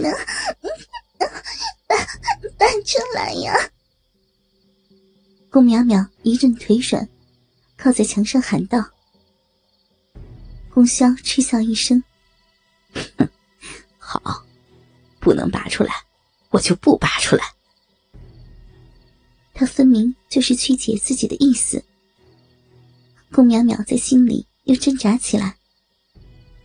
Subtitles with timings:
[0.00, 0.10] 能
[1.86, 1.96] 拔
[2.58, 3.54] 拔出来呀？
[5.50, 7.08] 顾淼淼一阵腿软，
[7.76, 8.84] 靠在墙上喊道。
[10.72, 12.02] 宫萧嗤笑一声
[12.94, 13.28] ：“哼
[13.98, 14.44] 好，
[15.18, 15.92] 不能拔出来，
[16.50, 17.44] 我就不拔出来。”
[19.52, 21.84] 他分明就是曲解自己的意思。
[23.32, 25.56] 顾淼淼在心里又挣扎起来，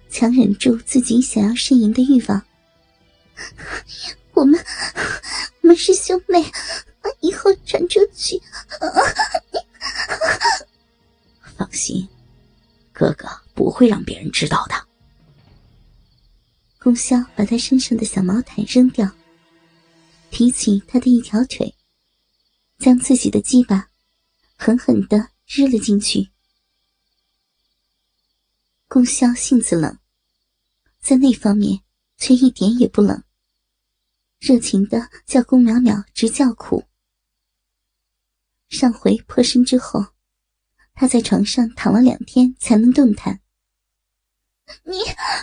[0.09, 2.45] 强忍住自己想要呻吟的欲望。
[5.85, 6.43] 师兄妹，
[7.19, 8.41] 以后传出去。
[11.55, 12.09] 放心，
[12.91, 14.73] 哥哥不会让别人知道的。
[16.79, 19.07] 宫萧把他身上的小毛毯扔掉，
[20.31, 21.75] 提起他的一条腿。
[22.79, 23.87] 将自己的鸡巴
[24.57, 26.31] 狠狠的日了进去。
[28.87, 29.99] 宫萧性子冷，
[30.99, 31.79] 在那方面
[32.17, 33.23] 却一点也不冷，
[34.45, 36.83] 热情的叫宫淼淼直叫苦。
[38.69, 40.05] 上回破身之后，
[40.93, 43.39] 他在床上躺了两天才能动弹。
[44.83, 44.93] 你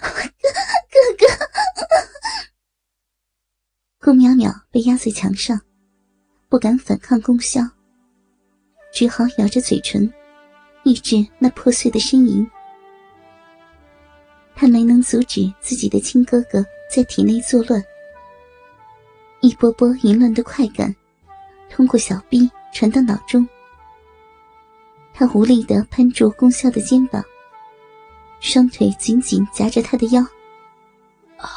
[0.01, 0.09] 哥
[1.19, 1.27] 哥哥，
[3.99, 5.61] 宫淼淼被压在墙上。
[6.49, 7.61] 不敢反抗功效，
[8.93, 10.09] 只好咬着嘴唇，
[10.85, 12.49] 抑制那破碎的呻吟。
[14.55, 17.83] 他没能阻止自己的亲哥哥在体内作乱，
[19.43, 20.95] 一波波淫乱的快感
[21.69, 23.47] 通过小臂传到脑中。
[25.13, 27.23] 他无力的攀住功效的肩膀，
[28.41, 30.23] 双腿紧紧夹着他的腰。
[31.37, 31.51] 啊，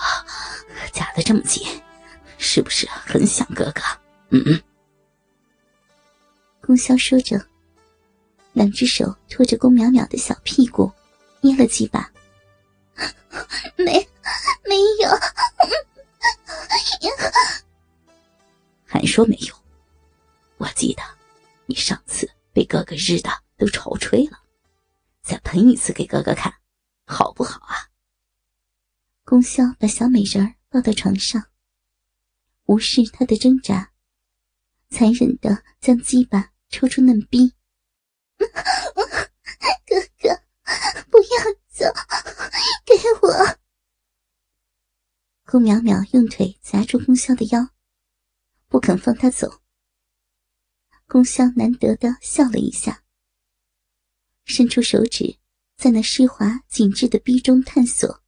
[0.92, 1.66] 夹的这么紧，
[2.38, 3.81] 是不是很想哥哥？
[4.30, 4.61] 嗯嗯。
[6.59, 7.39] 宫萧说着，
[8.53, 10.92] 两只手托着宫淼淼的小屁股，
[11.39, 12.11] 捏了几把。
[13.77, 13.94] 没，
[14.66, 15.09] 没有，
[19.15, 19.55] 说没有？
[20.58, 21.02] 我记得
[21.67, 24.43] 你上次被哥哥日的都潮吹了，
[25.23, 26.53] 再喷一次给哥哥看，
[27.05, 27.87] 好不好啊？
[29.23, 31.45] 宫萧把小美人儿抱到床上，
[32.65, 33.93] 无视他的挣扎，
[34.89, 36.52] 残忍的将鸡巴。
[36.67, 37.54] 抽出嫩逼，
[38.37, 38.45] 哥
[40.20, 40.42] 哥，
[41.09, 41.30] 不要
[41.70, 41.86] 走，
[42.83, 43.58] 给我！
[45.45, 47.70] 宫淼淼用腿夹住宫萧的腰，
[48.75, 49.61] 不肯放他走。
[51.08, 53.03] 宫萧难得的笑了一下，
[54.43, 55.37] 伸出手指
[55.77, 58.21] 在那湿滑紧致的逼中探索。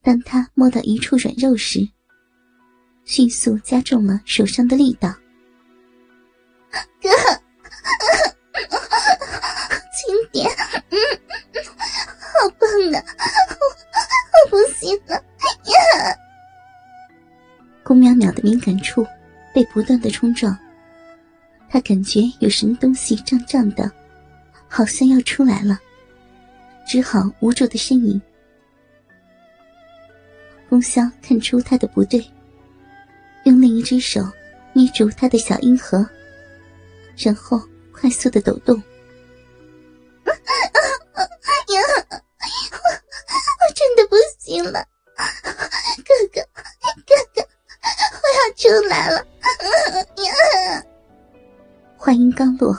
[0.00, 1.88] 当他摸到一处软肉时，
[3.04, 5.12] 迅速加重了手上的力道。
[7.02, 7.08] 哥，
[9.90, 10.48] 轻点，
[10.90, 10.98] 嗯，
[18.64, 19.06] 感处
[19.52, 20.56] 被不断的冲撞，
[21.68, 23.90] 他感觉有什么东西胀胀的，
[24.66, 25.78] 好像要出来了，
[26.86, 28.20] 只好无助的呻吟。
[30.70, 32.24] 风萧看出他的不对，
[33.44, 34.22] 用另一只手
[34.72, 36.04] 捏住他的小阴核。
[37.16, 38.82] 然后快速的抖动。
[48.68, 49.26] 出来了。
[51.96, 52.76] 话音刚落，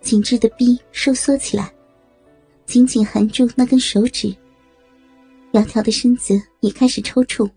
[0.00, 1.72] 紧致的臂收缩起来，
[2.64, 4.34] 紧紧含住那根手指。
[5.52, 7.48] 窈窕的身子也开始抽搐，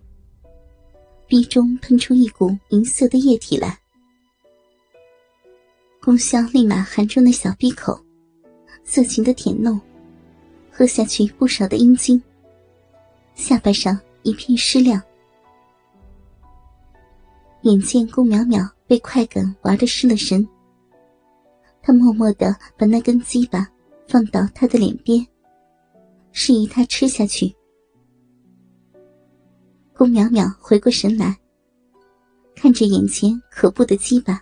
[1.27, 3.77] 鼻中喷出一股银色的液体来。
[6.01, 7.99] 宫香立马含住那小闭口，
[8.83, 9.79] 色情的舔弄，
[10.71, 12.21] 喝下去不少的阴茎。
[13.35, 15.01] 下巴上一片湿亮。
[17.63, 20.47] 眼见顾淼淼被快感玩的失了神，
[21.81, 23.67] 他默默的把那根鸡巴
[24.07, 25.25] 放到他的脸边，
[26.31, 27.53] 示意他吃下去。
[29.93, 31.37] 顾淼淼回过神来，
[32.55, 34.41] 看着眼前可怖的鸡巴。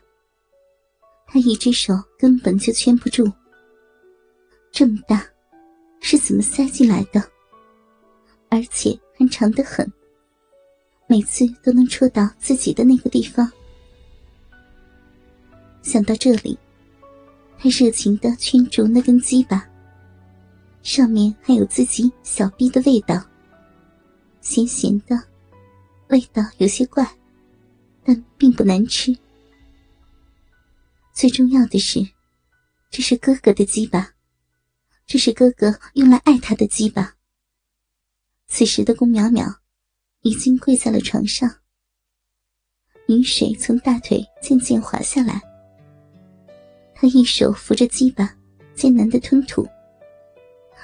[1.25, 3.29] 他一只手根本就圈不住，
[4.71, 5.25] 这么大，
[5.99, 7.21] 是怎么塞进来的？
[8.49, 9.91] 而且还长得很，
[11.07, 13.49] 每次都能戳到自己的那个地方。
[15.81, 16.59] 想到这里，
[17.57, 19.65] 他热情的圈住那根鸡巴，
[20.83, 23.25] 上面还有自己小臂的味道，
[24.41, 25.17] 咸咸的，
[26.09, 27.09] 味道有些怪，
[28.03, 29.17] 但并不难吃。
[31.13, 32.05] 最重要的是，
[32.91, 34.13] 这是哥哥的鸡巴，
[35.05, 37.15] 这是哥哥用来爱他的鸡巴。
[38.49, 39.55] 此时的宫淼淼
[40.27, 41.49] 已经跪在了床上，
[43.07, 45.41] 雨水从大腿渐渐滑下来。
[46.93, 48.35] 他一手扶着鸡巴，
[48.75, 49.65] 艰难的吞吐，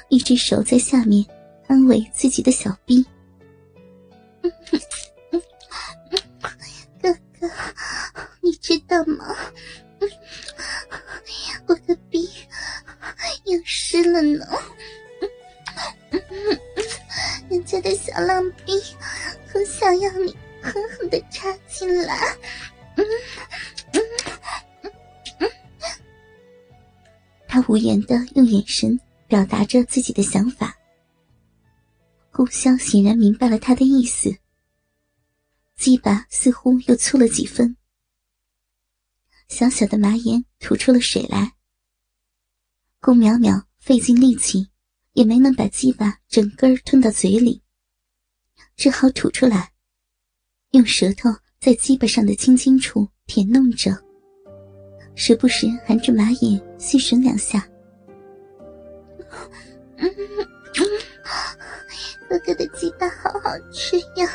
[0.08, 1.26] 一只手在下面
[1.68, 3.06] 安慰自己的小臂。
[7.02, 7.52] 哥哥，
[8.40, 9.36] 你知道吗？
[11.68, 12.30] 我的臂
[13.44, 14.46] 又湿了呢。
[17.50, 18.74] 人家的小浪逼，
[19.84, 22.18] 想要你狠狠的插进来。
[27.50, 28.98] 他无言的用眼神
[29.28, 30.74] 表达着自己的想法。
[32.32, 34.34] 顾潇显然明白了他的意思，
[35.76, 37.76] 鸡巴似乎又粗了几分，
[39.50, 41.56] 小小的麻眼吐出了水来。
[43.02, 44.70] 顾淼淼费尽力气，
[45.12, 47.62] 也没能把鸡巴整根吞到嘴里，
[48.78, 49.73] 只好吐出来，
[50.74, 51.30] 用舌头
[51.60, 53.96] 在鸡巴上的青筋处舔弄着。
[55.16, 57.64] 时不时含着马眼细吮两下，
[62.28, 64.28] 哥哥的鸡巴好好吃呀，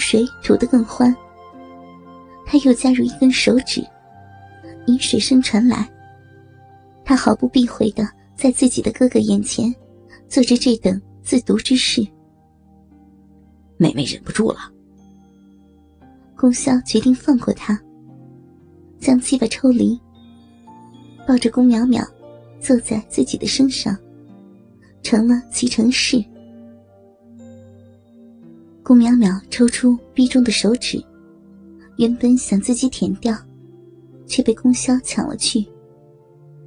[0.00, 1.14] 水吐得更欢，
[2.46, 3.86] 他又加入一根手指。
[4.86, 5.88] 饮水声传来，
[7.04, 9.72] 他毫不避讳的在自己的哥哥眼前
[10.26, 12.04] 做着这等自毒之事。
[13.76, 14.58] 妹妹忍不住了，
[16.36, 17.78] 宫萧决定放过他，
[18.98, 20.00] 将鸡巴抽离，
[21.28, 22.04] 抱着宫淼淼
[22.58, 23.96] 坐在自己的身上，
[25.02, 26.24] 成了骑乘式。
[28.90, 31.00] 宫淼淼抽出逼中的手指，
[31.94, 33.32] 原本想自己舔掉。
[34.26, 35.64] 却被宫萧抢了去，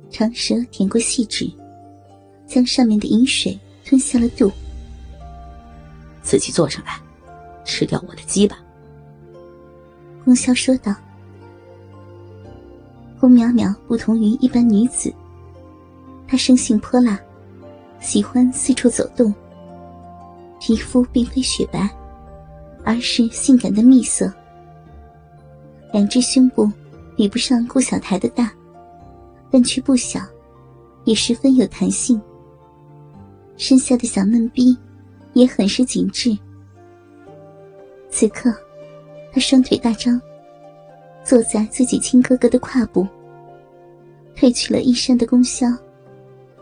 [0.10, 1.52] 长舌舔过细指，
[2.48, 4.50] 将上面的饮水吞下了肚。
[6.22, 6.98] 自己坐上来，
[7.66, 8.58] 吃掉我的鸡吧。
[10.24, 10.96] 宫萧说道。
[13.20, 15.14] 宫淼淼不同于一般女子，
[16.26, 17.20] 她生性泼辣，
[18.00, 19.36] 喜欢四处走动。
[20.62, 21.90] 皮肤并非雪白，
[22.84, 24.32] 而是性感的蜜色，
[25.92, 26.72] 两只胸部。
[27.16, 28.52] 比不上顾小台的大，
[29.52, 30.20] 但却不小，
[31.04, 32.20] 也十分有弹性。
[33.56, 34.76] 身下的小嫩逼
[35.34, 36.36] 也很是紧致。
[38.10, 38.52] 此刻，
[39.32, 40.20] 他双腿大张，
[41.24, 43.08] 坐在自己亲哥哥的胯部，
[44.36, 45.68] 褪去了衣衫的宫销，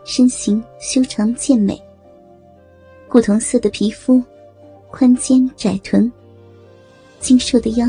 [0.04, 1.82] 身形修长健美，
[3.08, 4.22] 古铜色的皮肤，
[4.92, 6.12] 宽肩窄臀，
[7.18, 7.86] 精瘦的腰，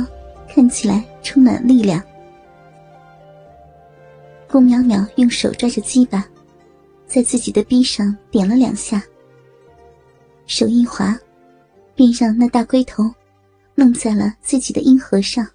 [0.48, 2.02] 看起来充满力量。
[4.50, 6.26] 顾淼淼用手抓着鸡巴，
[7.06, 9.04] 在自己的臂上点了两下。
[10.46, 11.20] 手一滑，
[11.94, 13.14] 便让那大龟头
[13.76, 15.46] 弄在了自己的阴核上。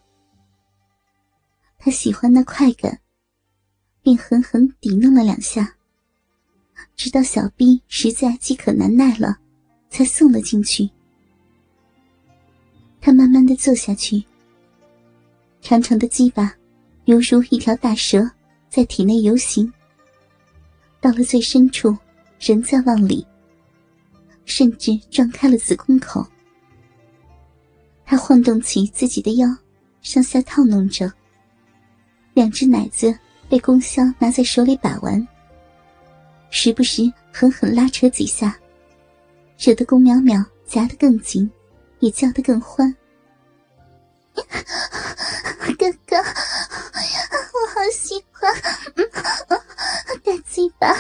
[1.78, 3.00] 他喜欢那快感，
[4.02, 5.76] 便狠狠抵弄了两下，
[6.94, 9.38] 直到小臂实在饥渴难耐了，
[9.88, 10.90] 才送了进去。
[13.00, 14.22] 他慢慢的坐下去，
[15.60, 16.54] 长长的鸡巴
[17.04, 18.28] 犹如一条大蛇。
[18.70, 19.72] 在体内游行，
[21.00, 21.96] 到了最深处，
[22.38, 23.26] 仍在往里，
[24.44, 26.22] 甚至撞开了子宫口。
[28.04, 29.48] 他晃动起自己的腰，
[30.02, 31.10] 上下套弄着，
[32.34, 35.26] 两只奶子被宫萧拿在手里把玩，
[36.50, 38.54] 时不时狠狠拉扯几下，
[39.58, 41.50] 惹得宫淼淼夹得更紧，
[42.00, 42.96] 也叫得更欢。
[45.78, 46.22] 哥哥，我
[47.68, 48.52] 好喜欢
[50.24, 50.92] 大鸡巴，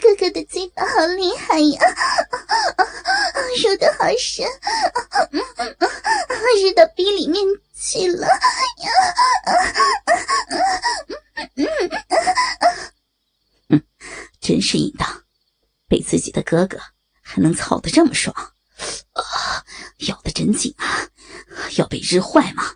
[0.00, 1.80] 哥哥的鸡巴好厉害呀，
[3.62, 4.46] 入的好深，
[5.30, 8.90] 入到逼里面去了呀！
[14.40, 15.22] 真是淫荡，
[15.88, 16.78] 被自己的哥哥
[17.34, 18.32] 还能操得这么爽。
[19.12, 19.22] 啊，
[20.06, 21.10] 咬得真紧啊！
[21.76, 22.73] 要被日坏吗？